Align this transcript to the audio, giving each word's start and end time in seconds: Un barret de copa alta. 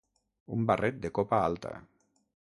Un 0.55 0.63
barret 0.71 0.97
de 1.03 1.13
copa 1.19 1.43
alta. 1.51 1.75